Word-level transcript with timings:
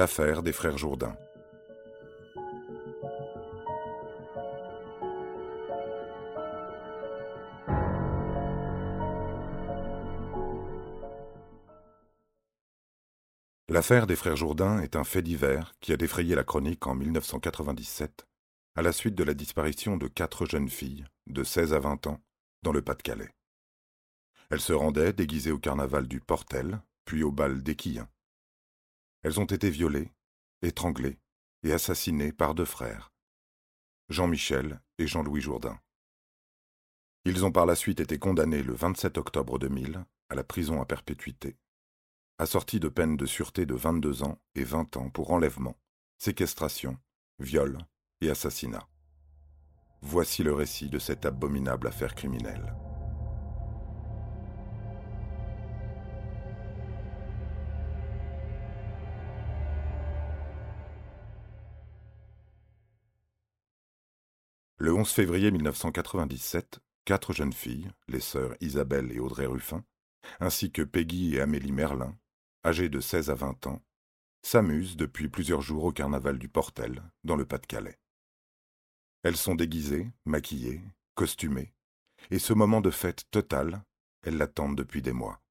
L'affaire 0.00 0.42
des 0.42 0.54
frères 0.54 0.78
Jourdain. 0.78 1.14
L'affaire 13.68 14.06
des 14.06 14.16
frères 14.16 14.36
Jourdain 14.36 14.80
est 14.80 14.96
un 14.96 15.04
fait 15.04 15.20
divers 15.20 15.74
qui 15.80 15.92
a 15.92 15.98
défrayé 15.98 16.34
la 16.34 16.44
chronique 16.44 16.86
en 16.86 16.94
1997 16.94 18.26
à 18.76 18.80
la 18.80 18.92
suite 18.92 19.14
de 19.14 19.24
la 19.24 19.34
disparition 19.34 19.98
de 19.98 20.08
quatre 20.08 20.46
jeunes 20.46 20.70
filles 20.70 21.04
de 21.26 21.44
16 21.44 21.74
à 21.74 21.78
20 21.78 22.06
ans 22.06 22.22
dans 22.62 22.72
le 22.72 22.80
Pas-de-Calais. 22.80 23.34
Elles 24.48 24.62
se 24.62 24.72
rendaient 24.72 25.12
déguisées 25.12 25.52
au 25.52 25.58
carnaval 25.58 26.08
du 26.08 26.20
Portel, 26.20 26.80
puis 27.04 27.22
au 27.22 27.32
bal 27.32 27.62
d'Équillens. 27.62 28.08
Elles 29.22 29.38
ont 29.38 29.44
été 29.44 29.70
violées, 29.70 30.12
étranglées 30.62 31.18
et 31.62 31.72
assassinées 31.72 32.32
par 32.32 32.54
deux 32.54 32.64
frères, 32.64 33.12
Jean-Michel 34.08 34.80
et 34.98 35.06
Jean-Louis 35.06 35.40
Jourdain. 35.40 35.78
Ils 37.24 37.44
ont 37.44 37.52
par 37.52 37.66
la 37.66 37.76
suite 37.76 38.00
été 38.00 38.18
condamnés 38.18 38.62
le 38.62 38.72
27 38.72 39.18
octobre 39.18 39.58
2000 39.58 40.04
à 40.30 40.34
la 40.34 40.44
prison 40.44 40.80
à 40.80 40.86
perpétuité, 40.86 41.58
assortis 42.38 42.80
de 42.80 42.88
peines 42.88 43.16
de 43.16 43.26
sûreté 43.26 43.66
de 43.66 43.74
22 43.74 44.22
ans 44.22 44.38
et 44.54 44.64
20 44.64 44.96
ans 44.96 45.10
pour 45.10 45.30
enlèvement, 45.30 45.78
séquestration, 46.16 46.96
viol 47.38 47.78
et 48.22 48.30
assassinat. 48.30 48.88
Voici 50.00 50.42
le 50.42 50.54
récit 50.54 50.88
de 50.88 50.98
cette 50.98 51.26
abominable 51.26 51.88
affaire 51.88 52.14
criminelle. 52.14 52.74
Le 64.82 64.94
11 64.94 65.10
février 65.10 65.50
1997, 65.50 66.80
quatre 67.04 67.34
jeunes 67.34 67.52
filles, 67.52 67.90
les 68.08 68.18
sœurs 68.18 68.54
Isabelle 68.62 69.12
et 69.12 69.20
Audrey 69.20 69.44
Ruffin, 69.44 69.84
ainsi 70.40 70.72
que 70.72 70.80
Peggy 70.80 71.34
et 71.34 71.42
Amélie 71.42 71.70
Merlin, 71.70 72.16
âgées 72.64 72.88
de 72.88 72.98
16 72.98 73.28
à 73.28 73.34
20 73.34 73.66
ans, 73.66 73.82
s'amusent 74.40 74.96
depuis 74.96 75.28
plusieurs 75.28 75.60
jours 75.60 75.84
au 75.84 75.92
carnaval 75.92 76.38
du 76.38 76.48
Portel, 76.48 77.02
dans 77.24 77.36
le 77.36 77.44
Pas-de-Calais. 77.44 77.98
Elles 79.22 79.36
sont 79.36 79.54
déguisées, 79.54 80.10
maquillées, 80.24 80.80
costumées, 81.14 81.74
et 82.30 82.38
ce 82.38 82.54
moment 82.54 82.80
de 82.80 82.90
fête 82.90 83.30
totale, 83.30 83.84
elles 84.22 84.38
l'attendent 84.38 84.78
depuis 84.78 85.02
des 85.02 85.12
mois. 85.12 85.42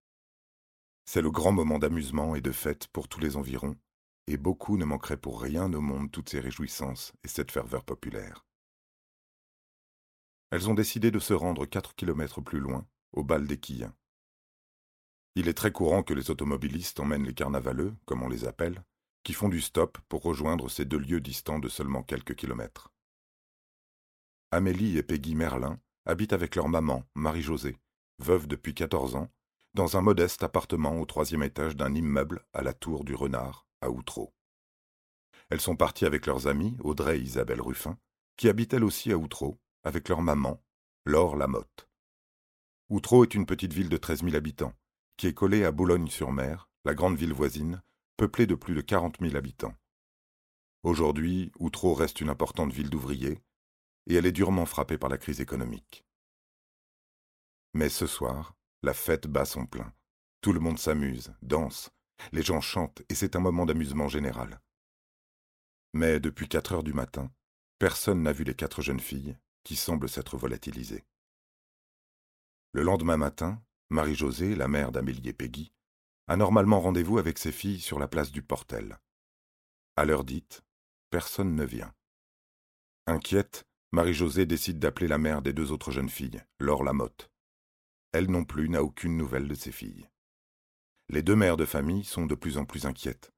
C'est 1.05 1.21
le 1.21 1.29
grand 1.29 1.51
moment 1.51 1.77
d'amusement 1.77 2.33
et 2.33 2.41
de 2.41 2.51
fête 2.51 2.87
pour 2.87 3.07
tous 3.07 3.19
les 3.19 3.37
environs, 3.37 3.77
et 4.25 4.37
beaucoup 4.37 4.75
ne 4.75 4.85
manqueraient 4.85 5.17
pour 5.17 5.39
rien 5.39 5.71
au 5.71 5.81
monde 5.81 6.09
toutes 6.09 6.29
ces 6.29 6.39
réjouissances 6.39 7.13
et 7.23 7.27
cette 7.27 7.51
ferveur 7.51 7.85
populaire. 7.85 8.48
Elles 10.51 10.69
ont 10.69 10.73
décidé 10.73 11.11
de 11.11 11.19
se 11.19 11.33
rendre 11.33 11.65
quatre 11.65 11.95
kilomètres 11.95 12.41
plus 12.41 12.59
loin, 12.59 12.87
au 13.11 13.23
bal 13.23 13.45
des 13.45 13.59
Quillens. 13.59 13.93
Il 15.35 15.47
est 15.47 15.53
très 15.53 15.71
courant 15.71 16.03
que 16.03 16.13
les 16.13 16.31
automobilistes 16.31 16.99
emmènent 16.99 17.25
les 17.25 17.33
carnavaleux, 17.33 17.95
comme 18.05 18.23
on 18.23 18.29
les 18.29 18.45
appelle, 18.45 18.83
qui 19.23 19.33
font 19.33 19.49
du 19.49 19.61
stop 19.61 19.97
pour 20.09 20.23
rejoindre 20.23 20.69
ces 20.69 20.85
deux 20.85 20.97
lieux 20.97 21.21
distants 21.21 21.59
de 21.59 21.69
seulement 21.69 22.03
quelques 22.03 22.35
kilomètres. 22.35 22.91
Amélie 24.51 24.97
et 24.97 25.03
Peggy 25.03 25.35
Merlin 25.35 25.79
habitent 26.05 26.33
avec 26.33 26.55
leur 26.55 26.67
maman, 26.67 27.03
Marie-Josée, 27.13 27.77
veuve 28.17 28.47
depuis 28.47 28.73
14 28.73 29.15
ans, 29.15 29.31
dans 29.75 29.97
un 29.97 30.01
modeste 30.01 30.41
appartement 30.41 30.99
au 30.99 31.05
troisième 31.05 31.43
étage 31.43 31.75
d'un 31.75 31.93
immeuble 31.93 32.43
à 32.53 32.63
la 32.63 32.73
tour 32.73 33.03
du 33.03 33.13
Renard, 33.13 33.67
à 33.81 33.91
Outreau. 33.91 34.33
Elles 35.49 35.61
sont 35.61 35.75
parties 35.75 36.05
avec 36.05 36.25
leurs 36.25 36.47
amies, 36.47 36.75
Audrey 36.83 37.19
et 37.19 37.21
Isabelle 37.21 37.61
Ruffin, 37.61 37.97
qui 38.35 38.49
habitent 38.49 38.73
elles 38.73 38.83
aussi 38.83 39.11
à 39.11 39.17
Outreau, 39.17 39.59
avec 39.83 40.09
leur 40.09 40.21
maman, 40.21 40.61
Laure 41.05 41.35
Lamotte. 41.35 41.89
Outreau 42.89 43.23
est 43.23 43.35
une 43.35 43.45
petite 43.45 43.73
ville 43.73 43.89
de 43.89 43.97
13 43.97 44.23
000 44.23 44.35
habitants, 44.35 44.73
qui 45.17 45.27
est 45.27 45.33
collée 45.33 45.63
à 45.63 45.71
Boulogne-sur-Mer, 45.71 46.69
la 46.85 46.93
grande 46.93 47.17
ville 47.17 47.33
voisine, 47.33 47.81
peuplée 48.17 48.47
de 48.47 48.55
plus 48.55 48.75
de 48.75 48.81
40 48.81 49.17
000 49.21 49.35
habitants. 49.35 49.75
Aujourd'hui, 50.83 51.51
Outreau 51.59 51.93
reste 51.93 52.21
une 52.21 52.29
importante 52.29 52.73
ville 52.73 52.89
d'ouvriers, 52.89 53.41
et 54.07 54.15
elle 54.15 54.25
est 54.25 54.31
durement 54.31 54.65
frappée 54.65 54.97
par 54.97 55.09
la 55.09 55.17
crise 55.17 55.41
économique. 55.41 56.05
Mais 57.73 57.89
ce 57.89 58.07
soir, 58.07 58.55
la 58.81 58.93
fête 58.93 59.27
bat 59.27 59.45
son 59.45 59.65
plein. 59.65 59.93
Tout 60.41 60.53
le 60.53 60.59
monde 60.59 60.79
s'amuse, 60.79 61.33
danse, 61.41 61.91
les 62.31 62.41
gens 62.41 62.61
chantent, 62.61 63.03
et 63.09 63.15
c'est 63.15 63.35
un 63.35 63.39
moment 63.39 63.65
d'amusement 63.65 64.07
général. 64.07 64.61
Mais 65.93 66.19
depuis 66.19 66.47
quatre 66.47 66.73
heures 66.73 66.83
du 66.83 66.93
matin, 66.93 67.31
personne 67.77 68.23
n'a 68.23 68.31
vu 68.31 68.43
les 68.43 68.55
quatre 68.55 68.81
jeunes 68.81 68.99
filles, 68.99 69.37
qui 69.63 69.75
semblent 69.75 70.09
s'être 70.09 70.37
volatilisées. 70.37 71.05
Le 72.71 72.83
lendemain 72.83 73.17
matin, 73.17 73.61
Marie-Josée, 73.89 74.55
la 74.55 74.67
mère 74.67 74.91
d'Amélie 74.91 75.29
et 75.29 75.33
Peggy, 75.33 75.71
a 76.27 76.37
normalement 76.37 76.79
rendez-vous 76.79 77.17
avec 77.17 77.39
ses 77.39 77.51
filles 77.51 77.79
sur 77.79 77.97
la 77.97 78.07
place 78.07 78.31
du 78.31 78.43
Portel. 78.43 78.99
À 79.95 80.05
l'heure 80.05 80.23
dite, 80.23 80.61
personne 81.09 81.55
ne 81.55 81.65
vient. 81.65 81.93
Inquiète, 83.07 83.65
Marie-Josée 83.91 84.45
décide 84.45 84.77
d'appeler 84.77 85.07
la 85.07 85.17
mère 85.17 85.41
des 85.41 85.53
deux 85.53 85.71
autres 85.71 85.91
jeunes 85.91 86.09
filles, 86.09 86.43
Laure 86.59 86.83
Lamotte. 86.83 87.31
Elle 88.11 88.29
non 88.29 88.45
plus 88.45 88.69
n'a 88.69 88.83
aucune 88.83 89.17
nouvelle 89.17 89.47
de 89.47 89.55
ses 89.55 89.71
filles. 89.71 90.07
Les 91.09 91.23
deux 91.23 91.35
mères 91.35 91.57
de 91.57 91.65
famille 91.65 92.03
sont 92.03 92.27
de 92.27 92.35
plus 92.35 92.59
en 92.59 92.65
plus 92.65 92.85
inquiètes. 92.85 93.31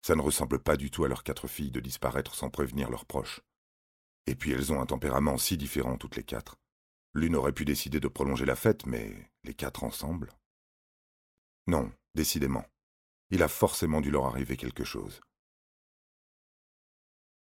Ça 0.00 0.14
ne 0.14 0.22
ressemble 0.22 0.62
pas 0.62 0.78
du 0.78 0.90
tout 0.90 1.04
à 1.04 1.08
leurs 1.08 1.24
quatre 1.24 1.46
filles 1.46 1.70
de 1.70 1.80
disparaître 1.80 2.34
sans 2.34 2.48
prévenir 2.48 2.90
leurs 2.90 3.04
proches. 3.04 3.42
Et 4.26 4.34
puis 4.34 4.52
elles 4.52 4.72
ont 4.72 4.80
un 4.80 4.86
tempérament 4.86 5.38
si 5.38 5.56
différent 5.56 5.96
toutes 5.96 6.16
les 6.16 6.24
quatre. 6.24 6.56
L'une 7.14 7.36
aurait 7.36 7.52
pu 7.52 7.64
décider 7.64 8.00
de 8.00 8.08
prolonger 8.08 8.44
la 8.44 8.56
fête, 8.56 8.86
mais 8.86 9.30
les 9.44 9.54
quatre 9.54 9.84
ensemble 9.84 10.32
Non, 11.66 11.90
décidément. 12.14 12.64
Il 13.30 13.42
a 13.42 13.48
forcément 13.48 14.00
dû 14.00 14.10
leur 14.10 14.26
arriver 14.26 14.56
quelque 14.56 14.84
chose. 14.84 15.20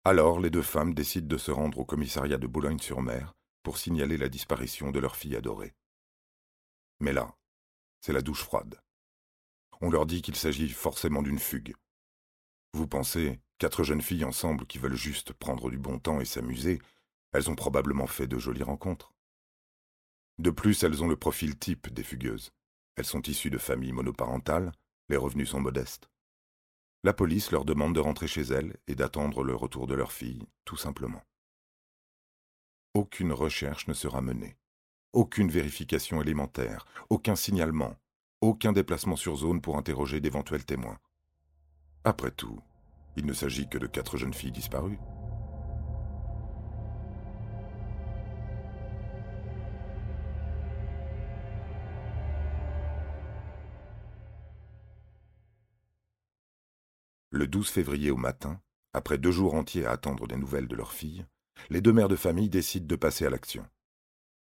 Alors 0.05 0.41
les 0.41 0.51
deux 0.51 0.63
femmes 0.63 0.95
décident 0.95 1.29
de 1.29 1.39
se 1.39 1.53
rendre 1.53 1.79
au 1.79 1.85
commissariat 1.85 2.39
de 2.39 2.47
Boulogne-sur-Mer 2.47 3.35
pour 3.63 3.79
signaler 3.79 4.17
la 4.17 4.29
disparition 4.29 4.91
de 4.91 4.99
leur 4.99 5.15
fille 5.17 5.37
adorée. 5.37 5.75
Mais 6.99 7.13
là, 7.13 7.37
c'est 8.01 8.13
la 8.13 8.21
douche 8.21 8.43
froide. 8.43 8.81
On 9.81 9.91
leur 9.91 10.07
dit 10.07 10.23
qu'il 10.23 10.37
s'agit 10.37 10.69
forcément 10.69 11.23
d'une 11.23 11.39
fugue. 11.39 11.75
Vous 12.73 12.87
pensez, 12.87 13.41
quatre 13.63 13.85
jeunes 13.85 14.03
filles 14.03 14.25
ensemble 14.25 14.67
qui 14.67 14.79
veulent 14.79 14.97
juste 14.97 15.33
prendre 15.33 15.71
du 15.71 15.79
bon 15.79 16.01
temps 16.01 16.21
et 16.21 16.25
s'amuser, 16.25 16.83
elles 17.31 17.49
ont 17.49 17.55
probablement 17.55 18.09
fait 18.09 18.27
de 18.27 18.37
jolies 18.37 18.65
rencontres. 18.65 19.15
De 20.41 20.51
plus, 20.51 20.83
elles 20.83 21.05
ont 21.05 21.07
le 21.07 21.15
profil 21.15 21.57
type 21.57 21.89
des 21.95 22.03
fugueuses. 22.03 22.51
Elles 22.97 23.05
sont 23.05 23.23
issues 23.23 23.51
de 23.51 23.59
familles 23.59 23.93
monoparentales, 23.93 24.73
les 25.09 25.17
revenus 25.17 25.51
sont 25.51 25.61
modestes. 25.61 26.11
La 27.05 27.13
police 27.13 27.53
leur 27.53 27.65
demande 27.65 27.95
de 27.95 28.01
rentrer 28.01 28.27
chez 28.27 28.43
elles 28.43 28.77
et 28.89 28.97
d'attendre 28.97 29.45
le 29.45 29.55
retour 29.55 29.87
de 29.87 29.95
leur 29.95 30.11
fille, 30.11 30.45
tout 30.65 30.77
simplement. 30.77 31.23
Aucune 32.95 33.33
recherche 33.33 33.87
ne 33.87 33.95
sera 33.95 34.23
menée, 34.23 34.57
aucune 35.13 35.53
vérification 35.53 36.21
élémentaire, 36.21 36.85
aucun 37.11 37.37
signalement, 37.37 37.95
aucun 38.41 38.73
déplacement 38.73 39.15
sur 39.15 39.37
zone 39.37 39.61
pour 39.61 39.79
interroger 39.79 40.21
d'éventuels 40.21 40.65
témoins. 40.65 40.99
Après 42.03 42.33
tout, 42.33 42.61
il 43.17 43.27
ne 43.27 43.33
s'agit 43.33 43.69
que 43.69 43.79
de 43.79 43.87
quatre 43.87 44.17
jeunes 44.17 44.35
filles 44.35 44.53
disparues. 44.53 44.99
Le 57.35 57.47
12 57.47 57.71
février 57.71 58.11
au 58.11 58.19
matin, 58.19 58.61
après 58.93 59.17
deux 59.17 59.31
jours 59.31 59.55
entiers 59.55 59.87
à 59.87 59.93
attendre 59.93 60.27
des 60.27 60.37
nouvelles 60.37 60.69
de 60.69 60.77
leur 60.77 60.93
fille, 60.93 61.25
les 61.71 61.81
deux 61.81 61.93
mères 61.93 62.09
de 62.09 62.17
famille 62.17 62.51
décident 62.51 62.87
de 62.87 62.97
passer 62.97 63.25
à 63.25 63.31
l'action. 63.31 63.67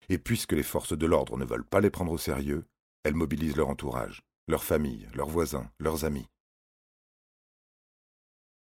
Et 0.08 0.18
puisque 0.18 0.52
les 0.52 0.62
forces 0.62 0.96
de 0.96 1.06
l'ordre 1.06 1.38
ne 1.38 1.44
veulent 1.44 1.64
pas 1.64 1.80
les 1.80 1.90
prendre 1.90 2.12
au 2.12 2.18
sérieux, 2.18 2.66
elles 3.02 3.14
mobilisent 3.14 3.56
leur 3.56 3.70
entourage, 3.70 4.22
leur 4.46 4.62
famille, 4.62 5.08
leurs 5.14 5.28
voisins, 5.28 5.70
leurs 5.78 6.04
amis. 6.04 6.28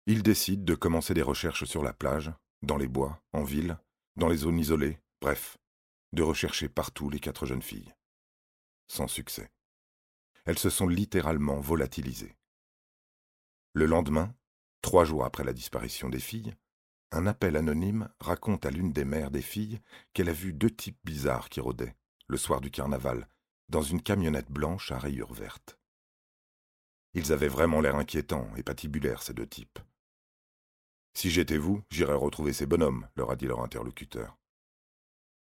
Ils 0.07 0.23
décident 0.23 0.65
de 0.65 0.75
commencer 0.75 1.15
des 1.15 1.23
recherches 1.23 1.65
sur 1.65 1.83
la 1.83 1.93
plage, 1.93 2.33
dans 2.63 2.77
les 2.77 2.89
bois, 2.89 3.23
en 3.33 3.45
ville, 3.45 3.79
dans 4.17 4.29
les 4.29 4.39
zones 4.39 4.59
isolées, 4.59 4.99
bref, 5.21 5.59
de 6.13 6.23
rechercher 6.23 6.69
partout 6.69 7.11
les 7.11 7.21
quatre 7.21 7.47
jeunes 7.47 7.63
filles. 7.63 7.95
Sans 8.89 9.09
succès. 9.09 9.51
Elles 10.45 10.59
se 10.59 10.71
sont 10.71 10.89
littéralement 10.89 11.61
volatilisées. 11.61 12.37
Le 13.73 13.87
lendemain, 13.87 14.35
trois 14.83 15.05
jours 15.05 15.25
après 15.25 15.45
la 15.45 15.53
disparition 15.53 16.09
des 16.09 16.19
filles, 16.19 16.55
un 17.13 17.27
appel 17.27 17.57
anonyme 17.57 18.09
raconte 18.21 18.67
à 18.67 18.71
l'une 18.71 18.93
des 18.93 19.05
mères 19.05 19.31
des 19.31 19.43
filles 19.43 19.81
qu'elle 20.13 20.29
a 20.29 20.33
vu 20.33 20.53
deux 20.53 20.71
types 20.71 20.99
bizarres 21.05 21.49
qui 21.49 21.61
rôdaient, 21.61 21.97
le 22.27 22.37
soir 22.37 22.61
du 22.61 22.71
carnaval, 22.71 23.29
dans 23.69 23.83
une 23.83 24.03
camionnette 24.03 24.51
blanche 24.51 24.91
à 24.93 24.99
rayures 24.99 25.33
vertes. 25.33 25.79
Ils 27.15 27.33
avaient 27.33 27.49
vraiment 27.49 27.81
l'air 27.81 27.97
inquiétants 27.97 28.49
et 28.57 28.63
patibulaires, 28.63 29.23
ces 29.23 29.35
deux 29.35 29.47
types. 29.47 29.81
Si 31.15 31.31
j'étais 31.31 31.59
vous, 31.59 31.83
j'irais 31.91 32.15
retrouver 32.15 32.53
ces 32.53 32.67
bonhommes, 32.67 33.09
leur 33.17 33.31
a 33.31 33.37
dit 33.37 33.47
leur 33.47 33.63
interlocuteur. 33.63 34.37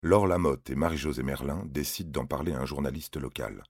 Laure 0.03 0.27
Lamotte 0.27 0.71
et 0.71 0.75
Marie-Josée 0.75 1.23
Merlin 1.23 1.65
décident 1.67 2.11
d'en 2.11 2.27
parler 2.27 2.53
à 2.53 2.61
un 2.61 2.67
journaliste 2.67 3.17
local, 3.17 3.65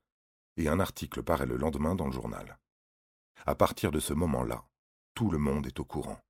et 0.57 0.69
un 0.69 0.81
article 0.81 1.23
paraît 1.23 1.47
le 1.47 1.57
lendemain 1.57 1.95
dans 1.95 2.07
le 2.07 2.13
journal. 2.13 2.59
À 3.47 3.55
partir 3.55 3.91
de 3.91 4.01
ce 4.01 4.13
moment-là, 4.13 4.65
tout 5.15 5.31
le 5.31 5.39
monde 5.39 5.67
est 5.67 5.81
au 5.81 5.85
courant. 5.85 6.21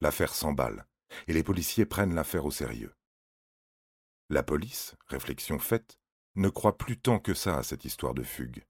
L'affaire 0.00 0.34
s'emballe, 0.34 0.86
et 1.26 1.32
les 1.32 1.42
policiers 1.42 1.86
prennent 1.86 2.14
l'affaire 2.14 2.44
au 2.44 2.50
sérieux. 2.50 2.94
La 4.30 4.42
police, 4.42 4.96
réflexion 5.06 5.58
faite, 5.58 5.98
ne 6.36 6.48
croit 6.48 6.78
plus 6.78 6.98
tant 6.98 7.18
que 7.18 7.34
ça 7.34 7.58
à 7.58 7.62
cette 7.62 7.84
histoire 7.84 8.14
de 8.14 8.22
fugue. 8.22 8.64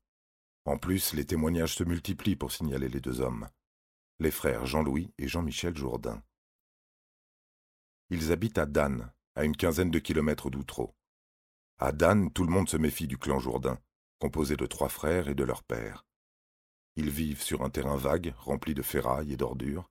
En 0.65 0.79
plus, 0.79 1.13
les 1.13 1.25
témoignages 1.25 1.77
se 1.77 1.85
multiplient 1.85 2.37
pour 2.37 2.53
signaler 2.53 2.89
les 2.89 3.01
deux 3.01 3.21
hommes, 3.21 3.49
les 4.19 4.31
frères 4.31 4.67
Jean-Louis 4.67 5.13
et 5.19 5.29
Jean-Michel 5.29 5.77
Jourdain. 5.77 6.23
Ils 8.15 8.31
habitent 8.31 8.59
à 8.59 8.67
Dan, 8.67 9.11
à 9.37 9.45
une 9.47 9.57
quinzaine 9.57 9.91
de 9.91 9.99
kilomètres 9.99 10.51
d'Outreau. 10.51 10.95
À 11.79 11.93
Dan, 11.93 12.31
tout 12.31 12.45
le 12.45 12.53
monde 12.53 12.69
se 12.69 12.77
méfie 12.77 13.07
du 13.07 13.17
clan 13.17 13.39
Jourdain, 13.39 13.79
composé 14.19 14.55
de 14.55 14.67
trois 14.67 14.91
frères 14.91 15.29
et 15.29 15.35
de 15.35 15.45
leur 15.45 15.63
père. 15.63 16.05
Ils 16.97 17.09
vivent 17.09 17.41
sur 17.41 17.63
un 17.63 17.71
terrain 17.71 17.97
vague, 17.97 18.35
rempli 18.37 18.75
de 18.75 18.83
ferrailles 18.83 19.33
et 19.33 19.39
d'ordures, 19.39 19.89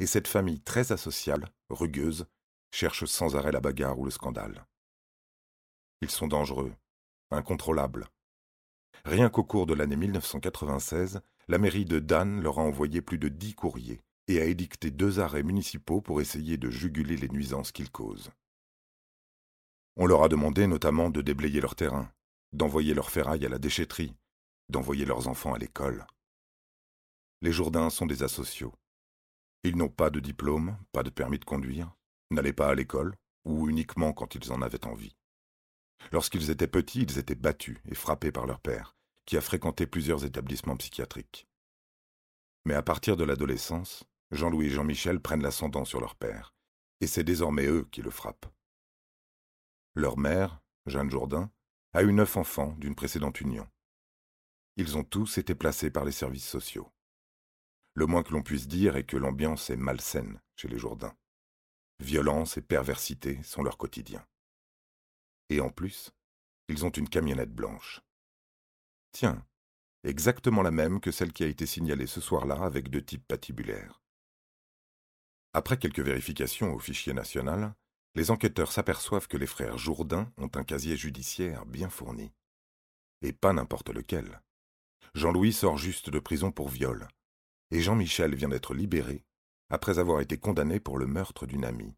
et 0.00 0.04
cette 0.04 0.28
famille 0.28 0.60
très 0.60 0.92
asociale, 0.92 1.50
rugueuse, 1.70 2.26
cherche 2.72 3.06
sans 3.06 3.36
arrêt 3.36 3.52
la 3.52 3.60
bagarre 3.60 3.98
ou 3.98 4.04
le 4.04 4.10
scandale. 4.10 4.66
Ils 6.02 6.10
sont 6.10 6.28
dangereux, 6.28 6.74
incontrôlables. 7.30 8.06
Rien 9.06 9.30
qu'au 9.30 9.44
cours 9.44 9.64
de 9.64 9.72
l'année 9.72 9.96
1996, 9.96 11.22
la 11.48 11.56
mairie 11.56 11.86
de 11.86 12.00
Dan 12.00 12.42
leur 12.42 12.58
a 12.58 12.62
envoyé 12.62 13.00
plus 13.00 13.16
de 13.16 13.28
dix 13.28 13.54
courriers 13.54 14.02
et 14.32 14.40
a 14.40 14.44
édicté 14.44 14.90
deux 14.90 15.20
arrêts 15.20 15.42
municipaux 15.42 16.00
pour 16.00 16.20
essayer 16.20 16.56
de 16.56 16.70
juguler 16.70 17.16
les 17.16 17.28
nuisances 17.28 17.72
qu'ils 17.72 17.90
causent. 17.90 18.30
On 19.96 20.06
leur 20.06 20.22
a 20.22 20.28
demandé 20.28 20.66
notamment 20.66 21.10
de 21.10 21.20
déblayer 21.20 21.60
leur 21.60 21.74
terrain, 21.74 22.10
d'envoyer 22.52 22.94
leurs 22.94 23.10
ferrailles 23.10 23.44
à 23.44 23.48
la 23.48 23.58
déchetterie, 23.58 24.14
d'envoyer 24.68 25.04
leurs 25.04 25.28
enfants 25.28 25.54
à 25.54 25.58
l'école. 25.58 26.06
Les 27.42 27.52
Jourdains 27.52 27.90
sont 27.90 28.06
des 28.06 28.22
asociaux. 28.22 28.74
Ils 29.64 29.76
n'ont 29.76 29.88
pas 29.88 30.10
de 30.10 30.20
diplôme, 30.20 30.76
pas 30.92 31.02
de 31.02 31.10
permis 31.10 31.38
de 31.38 31.44
conduire, 31.44 31.94
n'allaient 32.30 32.52
pas 32.52 32.68
à 32.68 32.74
l'école, 32.74 33.16
ou 33.44 33.68
uniquement 33.68 34.12
quand 34.12 34.34
ils 34.34 34.52
en 34.52 34.62
avaient 34.62 34.86
envie. 34.86 35.16
Lorsqu'ils 36.10 36.50
étaient 36.50 36.66
petits, 36.66 37.02
ils 37.02 37.18
étaient 37.18 37.34
battus 37.34 37.78
et 37.88 37.94
frappés 37.94 38.32
par 38.32 38.46
leur 38.46 38.60
père, 38.60 38.96
qui 39.26 39.36
a 39.36 39.40
fréquenté 39.40 39.86
plusieurs 39.86 40.24
établissements 40.24 40.76
psychiatriques. 40.76 41.46
Mais 42.64 42.74
à 42.74 42.82
partir 42.82 43.16
de 43.16 43.24
l'adolescence, 43.24 44.04
Jean-Louis 44.32 44.66
et 44.66 44.70
Jean-Michel 44.70 45.20
prennent 45.20 45.42
l'ascendant 45.42 45.84
sur 45.84 46.00
leur 46.00 46.16
père, 46.16 46.54
et 47.00 47.06
c'est 47.06 47.22
désormais 47.22 47.66
eux 47.66 47.86
qui 47.92 48.00
le 48.00 48.10
frappent. 48.10 48.46
Leur 49.94 50.16
mère, 50.16 50.62
Jeanne 50.86 51.10
Jourdain, 51.10 51.52
a 51.92 52.02
eu 52.02 52.12
neuf 52.12 52.38
enfants 52.38 52.74
d'une 52.78 52.94
précédente 52.94 53.42
union. 53.42 53.68
Ils 54.76 54.96
ont 54.96 55.04
tous 55.04 55.36
été 55.36 55.54
placés 55.54 55.90
par 55.90 56.06
les 56.06 56.12
services 56.12 56.48
sociaux. 56.48 56.90
Le 57.94 58.06
moins 58.06 58.22
que 58.22 58.32
l'on 58.32 58.42
puisse 58.42 58.68
dire 58.68 58.96
est 58.96 59.04
que 59.04 59.18
l'ambiance 59.18 59.68
est 59.68 59.76
malsaine 59.76 60.40
chez 60.56 60.68
les 60.68 60.78
Jourdains. 60.78 61.14
Violence 62.00 62.56
et 62.56 62.62
perversité 62.62 63.42
sont 63.42 63.62
leur 63.62 63.76
quotidien. 63.76 64.26
Et 65.50 65.60
en 65.60 65.68
plus, 65.68 66.10
ils 66.68 66.86
ont 66.86 66.90
une 66.90 67.08
camionnette 67.08 67.52
blanche. 67.52 68.00
Tiens, 69.12 69.46
exactement 70.04 70.62
la 70.62 70.70
même 70.70 71.00
que 71.00 71.10
celle 71.10 71.34
qui 71.34 71.44
a 71.44 71.48
été 71.48 71.66
signalée 71.66 72.06
ce 72.06 72.22
soir-là 72.22 72.64
avec 72.64 72.88
deux 72.88 73.04
types 73.04 73.28
patibulaires. 73.28 74.01
Après 75.54 75.76
quelques 75.76 76.00
vérifications 76.00 76.74
au 76.74 76.78
fichier 76.78 77.12
national, 77.12 77.74
les 78.14 78.30
enquêteurs 78.30 78.72
s'aperçoivent 78.72 79.28
que 79.28 79.36
les 79.36 79.46
frères 79.46 79.78
Jourdain 79.78 80.30
ont 80.38 80.50
un 80.54 80.64
casier 80.64 80.96
judiciaire 80.96 81.66
bien 81.66 81.88
fourni. 81.88 82.32
Et 83.22 83.32
pas 83.32 83.52
n'importe 83.52 83.90
lequel. 83.90 84.40
Jean-Louis 85.14 85.52
sort 85.52 85.78
juste 85.78 86.10
de 86.10 86.18
prison 86.18 86.52
pour 86.52 86.68
viol, 86.68 87.08
et 87.70 87.80
Jean-Michel 87.80 88.34
vient 88.34 88.48
d'être 88.48 88.74
libéré 88.74 89.24
après 89.72 89.98
avoir 89.98 90.20
été 90.20 90.36
condamné 90.36 90.80
pour 90.80 90.98
le 90.98 91.06
meurtre 91.06 91.46
d'une 91.46 91.64
amie. 91.64 91.96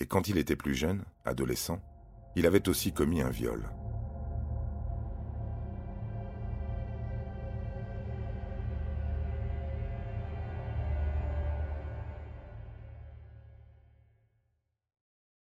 Et 0.00 0.06
quand 0.06 0.28
il 0.28 0.36
était 0.36 0.56
plus 0.56 0.74
jeune, 0.74 1.02
adolescent, 1.24 1.80
il 2.36 2.46
avait 2.46 2.68
aussi 2.68 2.92
commis 2.92 3.22
un 3.22 3.30
viol. 3.30 3.66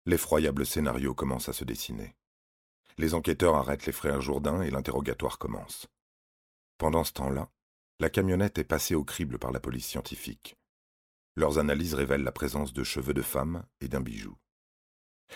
L'effroyable 0.07 0.65
scénario 0.65 1.13
commence 1.13 1.49
à 1.49 1.53
se 1.53 1.65
dessiner. 1.65 2.15
Les 2.97 3.13
enquêteurs 3.13 3.55
arrêtent 3.55 3.85
les 3.85 3.91
frères 3.91 4.21
Jourdain 4.21 4.61
et 4.61 4.71
l'interrogatoire 4.71 5.37
commence. 5.37 5.87
Pendant 6.77 7.03
ce 7.03 7.11
temps-là, 7.11 7.51
la 7.99 8.09
camionnette 8.09 8.57
est 8.57 8.63
passée 8.63 8.95
au 8.95 9.03
crible 9.03 9.37
par 9.37 9.51
la 9.51 9.59
police 9.59 9.85
scientifique. 9.85 10.55
Leurs 11.35 11.59
analyses 11.59 11.93
révèlent 11.93 12.23
la 12.23 12.31
présence 12.31 12.71
de 12.71 12.85
cheveux 12.85 13.13
de 13.13 13.21
femme 13.21 13.65
et 13.81 13.89
d'un 13.89 13.99
bijou. 13.99 14.37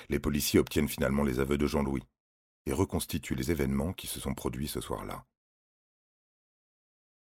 Les 0.08 0.20
policiers 0.20 0.62
obtiennent 0.62 0.88
finalement 0.88 1.24
les 1.24 1.42
aveux 1.42 1.58
de 1.58 1.68
Jean-Louis 1.68 2.08
et 2.66 2.72
reconstituent 2.72 3.36
les 3.36 3.52
événements 3.52 3.92
qui 3.92 4.08
se 4.08 4.22
sont 4.22 4.34
produits 4.34 4.70
ce 4.70 4.80
soir-là. 4.80 5.26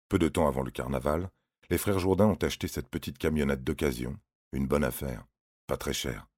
Peu 0.07 0.19
de 0.19 0.29
temps 0.29 0.47
avant 0.47 0.61
le 0.61 0.69
carnaval, 0.69 1.31
les 1.71 1.79
frères 1.79 1.97
Jourdain 1.97 2.27
ont 2.27 2.35
acheté 2.43 2.67
cette 2.67 2.89
petite 2.89 3.17
camionnette 3.17 3.63
d'occasion, 3.63 4.19
une 4.51 4.67
bonne 4.67 4.83
affaire, 4.83 5.25
pas 5.65 5.77
très 5.77 5.93
chère. 5.93 6.28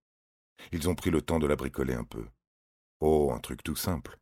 Ils 0.71 0.89
ont 0.89 0.95
pris 0.95 1.11
le 1.11 1.21
temps 1.21 1.39
de 1.39 1.47
la 1.47 1.55
bricoler 1.55 1.93
un 1.93 2.03
peu. 2.03 2.25
Oh, 2.99 3.31
un 3.33 3.39
truc 3.39 3.63
tout 3.63 3.75
simple. 3.75 4.17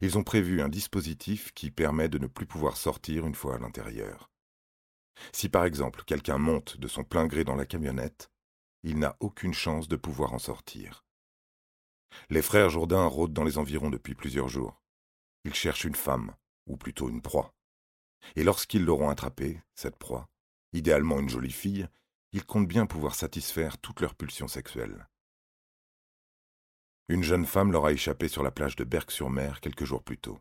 Ils 0.00 0.18
ont 0.18 0.24
prévu 0.24 0.60
un 0.62 0.68
dispositif 0.68 1.52
qui 1.52 1.70
permet 1.70 2.08
de 2.08 2.18
ne 2.18 2.26
plus 2.26 2.46
pouvoir 2.46 2.76
sortir 2.76 3.26
une 3.26 3.34
fois 3.34 3.56
à 3.56 3.58
l'intérieur. 3.58 4.30
Si 5.32 5.48
par 5.48 5.64
exemple 5.64 6.02
quelqu'un 6.04 6.38
monte 6.38 6.78
de 6.78 6.88
son 6.88 7.04
plein 7.04 7.26
gré 7.26 7.44
dans 7.44 7.54
la 7.54 7.66
camionnette, 7.66 8.30
il 8.82 8.98
n'a 8.98 9.16
aucune 9.20 9.54
chance 9.54 9.88
de 9.88 9.96
pouvoir 9.96 10.32
en 10.32 10.38
sortir. 10.38 11.04
Les 12.30 12.42
frères 12.42 12.70
Jourdain 12.70 13.06
rôdent 13.06 13.32
dans 13.32 13.44
les 13.44 13.58
environs 13.58 13.90
depuis 13.90 14.14
plusieurs 14.14 14.48
jours. 14.48 14.82
Ils 15.44 15.54
cherchent 15.54 15.84
une 15.84 15.94
femme, 15.94 16.34
ou 16.66 16.76
plutôt 16.76 17.08
une 17.08 17.22
proie. 17.22 17.54
Et 18.36 18.44
lorsqu'ils 18.44 18.84
l'auront 18.84 19.08
attrapée, 19.08 19.60
cette 19.74 19.96
proie, 19.96 20.28
idéalement 20.72 21.20
une 21.20 21.28
jolie 21.28 21.52
fille, 21.52 21.88
ils 22.32 22.44
comptent 22.44 22.68
bien 22.68 22.86
pouvoir 22.86 23.14
satisfaire 23.14 23.78
toutes 23.78 24.00
leurs 24.00 24.14
pulsions 24.14 24.48
sexuelles. 24.48 25.08
Une 27.12 27.22
jeune 27.22 27.44
femme 27.44 27.72
leur 27.72 27.84
a 27.84 27.92
échappé 27.92 28.26
sur 28.26 28.42
la 28.42 28.50
plage 28.50 28.74
de 28.74 28.84
Berck-sur-Mer 28.84 29.60
quelques 29.60 29.84
jours 29.84 30.02
plus 30.02 30.16
tôt. 30.16 30.38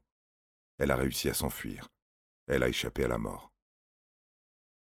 Elle 0.78 0.92
a 0.92 0.96
réussi 0.96 1.28
à 1.28 1.34
s'enfuir. 1.34 1.90
Elle 2.48 2.64
a 2.64 2.70
échappé 2.70 3.04
à 3.04 3.10
la 3.10 3.18
mort. 3.18 3.52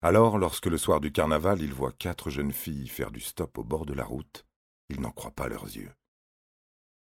Alors, 0.02 0.38
lorsque 0.38 0.68
le 0.68 0.78
soir 0.78 1.02
du 1.02 1.12
carnaval, 1.12 1.62
ils 1.62 1.74
voient 1.74 1.92
quatre 1.92 2.30
jeunes 2.30 2.54
filles 2.54 2.88
faire 2.88 3.12
du 3.12 3.20
stop 3.20 3.58
au 3.58 3.66
bord 3.66 3.86
de 3.86 3.92
la 3.92 4.06
route, 4.06 4.46
ils 4.88 5.02
n'en 5.02 5.12
croient 5.12 5.36
pas 5.36 5.50
leurs 5.50 5.66
yeux. 5.66 5.92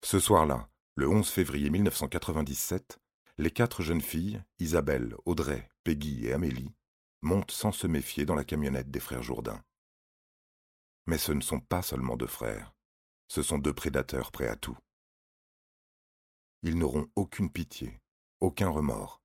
Ce 0.03 0.19
soir-là, 0.19 0.67
le 0.95 1.07
11 1.07 1.29
février 1.29 1.69
1997, 1.69 2.99
les 3.37 3.51
quatre 3.51 3.81
jeunes 3.81 4.01
filles, 4.01 4.43
Isabelle, 4.59 5.15
Audrey, 5.23 5.69
Peggy 5.85 6.25
et 6.25 6.33
Amélie, 6.33 6.75
montent 7.21 7.51
sans 7.51 7.71
se 7.71 7.87
méfier 7.87 8.25
dans 8.25 8.35
la 8.35 8.43
camionnette 8.43 8.91
des 8.91 8.99
frères 8.99 9.23
Jourdain. 9.23 9.63
Mais 11.05 11.17
ce 11.17 11.31
ne 11.31 11.39
sont 11.39 11.61
pas 11.61 11.81
seulement 11.81 12.17
deux 12.17 12.27
frères, 12.27 12.74
ce 13.27 13.43
sont 13.43 13.57
deux 13.57 13.73
prédateurs 13.73 14.31
prêts 14.31 14.47
à 14.47 14.55
tout. 14.55 14.77
Ils 16.63 16.77
n'auront 16.77 17.09
aucune 17.15 17.51
pitié, 17.51 17.99
aucun 18.39 18.69
remords. 18.69 19.21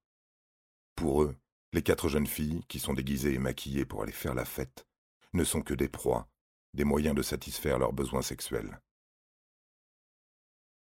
Pour 0.94 1.22
eux, 1.22 1.36
les 1.72 1.82
quatre 1.82 2.08
jeunes 2.08 2.26
filles, 2.26 2.64
qui 2.68 2.78
sont 2.78 2.94
déguisées 2.94 3.34
et 3.34 3.38
maquillées 3.38 3.86
pour 3.86 4.02
aller 4.02 4.12
faire 4.12 4.34
la 4.34 4.44
fête, 4.44 4.86
ne 5.32 5.44
sont 5.44 5.62
que 5.62 5.74
des 5.74 5.88
proies, 5.88 6.28
des 6.74 6.84
moyens 6.84 7.14
de 7.14 7.22
satisfaire 7.22 7.78
leurs 7.78 7.92
besoins 7.92 8.22
sexuels. 8.22 8.80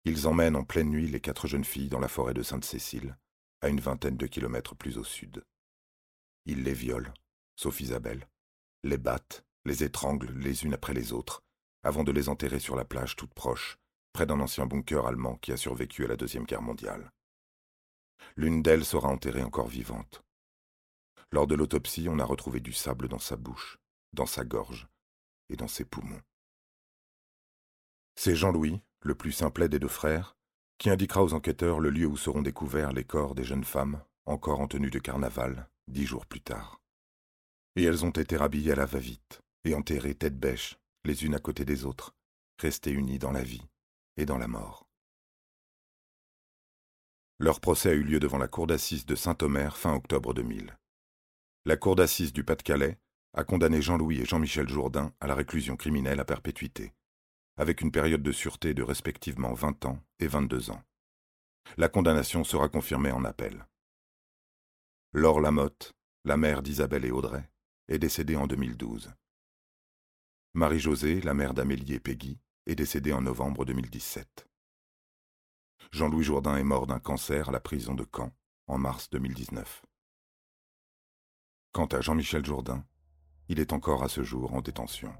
Ils 0.04 0.26
emmènent 0.26 0.56
en 0.56 0.64
pleine 0.64 0.90
nuit 0.90 1.08
les 1.08 1.20
quatre 1.20 1.46
jeunes 1.46 1.64
filles 1.64 1.88
dans 1.88 2.00
la 2.00 2.08
forêt 2.08 2.34
de 2.34 2.42
Sainte-Cécile, 2.42 3.16
à 3.62 3.68
une 3.68 3.80
vingtaine 3.80 4.16
de 4.16 4.26
kilomètres 4.26 4.74
plus 4.74 4.98
au 4.98 5.04
sud. 5.04 5.44
Ils 6.44 6.62
les 6.62 6.74
violent, 6.74 7.12
sauf 7.56 7.80
Isabelle, 7.80 8.28
les 8.82 8.98
battent, 8.98 9.46
les 9.64 9.82
étranglent 9.82 10.38
les 10.38 10.64
unes 10.64 10.74
après 10.74 10.92
les 10.92 11.12
autres, 11.14 11.43
avant 11.84 12.02
de 12.02 12.12
les 12.12 12.28
enterrer 12.28 12.58
sur 12.58 12.76
la 12.76 12.84
plage 12.84 13.14
toute 13.14 13.34
proche, 13.34 13.78
près 14.12 14.26
d'un 14.26 14.40
ancien 14.40 14.66
bunker 14.66 15.06
allemand 15.06 15.36
qui 15.36 15.52
a 15.52 15.56
survécu 15.56 16.04
à 16.04 16.08
la 16.08 16.16
Deuxième 16.16 16.44
Guerre 16.44 16.62
mondiale. 16.62 17.12
L'une 18.36 18.62
d'elles 18.62 18.84
sera 18.84 19.08
enterrée 19.08 19.42
encore 19.42 19.68
vivante. 19.68 20.22
Lors 21.30 21.46
de 21.46 21.54
l'autopsie, 21.54 22.08
on 22.08 22.18
a 22.18 22.24
retrouvé 22.24 22.60
du 22.60 22.72
sable 22.72 23.08
dans 23.08 23.18
sa 23.18 23.36
bouche, 23.36 23.78
dans 24.12 24.26
sa 24.26 24.44
gorge 24.44 24.88
et 25.50 25.56
dans 25.56 25.68
ses 25.68 25.84
poumons. 25.84 26.22
C'est 28.16 28.36
Jean-Louis, 28.36 28.80
le 29.02 29.14
plus 29.14 29.32
simplet 29.32 29.68
des 29.68 29.78
deux 29.78 29.88
frères, 29.88 30.36
qui 30.78 30.90
indiquera 30.90 31.22
aux 31.22 31.34
enquêteurs 31.34 31.80
le 31.80 31.90
lieu 31.90 32.06
où 32.06 32.16
seront 32.16 32.42
découverts 32.42 32.92
les 32.92 33.04
corps 33.04 33.34
des 33.34 33.44
jeunes 33.44 33.64
femmes, 33.64 34.02
encore 34.26 34.60
en 34.60 34.68
tenue 34.68 34.90
de 34.90 34.98
carnaval, 34.98 35.68
dix 35.88 36.06
jours 36.06 36.26
plus 36.26 36.40
tard. 36.40 36.80
Et 37.76 37.84
elles 37.84 38.04
ont 38.04 38.10
été 38.10 38.36
rhabillées 38.36 38.72
à 38.72 38.76
la 38.76 38.86
va-vite 38.86 39.42
et 39.64 39.74
enterrées 39.74 40.14
tête 40.14 40.38
bêche, 40.38 40.78
les 41.04 41.24
unes 41.24 41.34
à 41.34 41.38
côté 41.38 41.64
des 41.64 41.84
autres, 41.84 42.14
restées 42.58 42.90
unies 42.90 43.18
dans 43.18 43.32
la 43.32 43.42
vie 43.42 43.66
et 44.16 44.26
dans 44.26 44.38
la 44.38 44.48
mort. 44.48 44.88
Leur 47.38 47.60
procès 47.60 47.90
a 47.90 47.94
eu 47.94 48.02
lieu 48.02 48.20
devant 48.20 48.38
la 48.38 48.48
cour 48.48 48.66
d'assises 48.66 49.06
de 49.06 49.14
Saint-Omer 49.14 49.76
fin 49.76 49.94
octobre 49.94 50.34
2000. 50.34 50.78
La 51.64 51.76
cour 51.76 51.96
d'assises 51.96 52.32
du 52.32 52.44
Pas-de-Calais 52.44 52.98
a 53.32 53.44
condamné 53.44 53.82
Jean-Louis 53.82 54.20
et 54.20 54.24
Jean-Michel 54.24 54.68
Jourdain 54.68 55.12
à 55.20 55.26
la 55.26 55.34
réclusion 55.34 55.76
criminelle 55.76 56.20
à 56.20 56.24
perpétuité, 56.24 56.92
avec 57.56 57.80
une 57.80 57.90
période 57.90 58.22
de 58.22 58.32
sûreté 58.32 58.72
de 58.72 58.82
respectivement 58.82 59.52
20 59.52 59.84
ans 59.86 59.98
et 60.20 60.28
22 60.28 60.70
ans. 60.70 60.82
La 61.76 61.88
condamnation 61.88 62.44
sera 62.44 62.68
confirmée 62.68 63.10
en 63.10 63.24
appel. 63.24 63.66
Laure 65.12 65.40
Lamotte, 65.40 65.92
la 66.24 66.36
mère 66.36 66.62
d'Isabelle 66.62 67.04
et 67.04 67.10
Audrey, 67.10 67.50
est 67.88 67.98
décédée 67.98 68.36
en 68.36 68.46
2012. 68.46 69.12
Marie-Josée, 70.56 71.20
la 71.22 71.34
mère 71.34 71.52
d'Amélie 71.52 71.94
et 71.94 71.98
Peggy, 71.98 72.38
est 72.66 72.76
décédée 72.76 73.12
en 73.12 73.22
novembre 73.22 73.64
2017. 73.64 74.48
Jean-Louis 75.90 76.22
Jourdain 76.22 76.56
est 76.56 76.62
mort 76.62 76.86
d'un 76.86 77.00
cancer 77.00 77.48
à 77.48 77.52
la 77.52 77.58
prison 77.58 77.92
de 77.92 78.06
Caen 78.14 78.30
en 78.68 78.78
mars 78.78 79.10
2019. 79.10 79.84
Quant 81.72 81.86
à 81.86 82.00
Jean-Michel 82.00 82.46
Jourdain, 82.46 82.86
il 83.48 83.58
est 83.58 83.72
encore 83.72 84.04
à 84.04 84.08
ce 84.08 84.22
jour 84.22 84.54
en 84.54 84.60
détention. 84.60 85.12